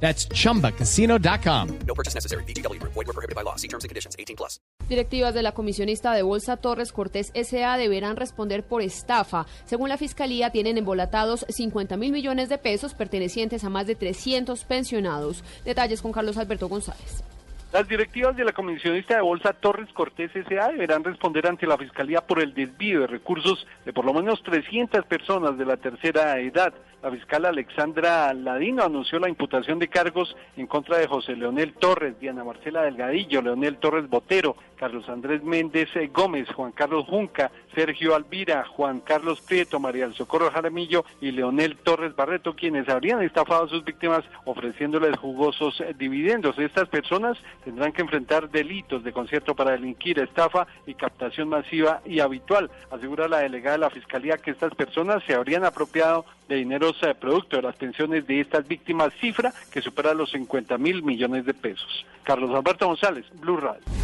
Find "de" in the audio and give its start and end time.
5.34-5.42, 6.14-6.22, 12.48-12.58, 13.88-13.96, 18.36-18.44, 19.16-19.22, 23.00-23.06, 23.84-23.92, 25.58-25.66, 29.78-29.88, 30.98-31.06, 49.04-49.12, 53.76-53.80, 56.48-56.56, 57.56-57.62, 58.26-58.40, 61.44-61.54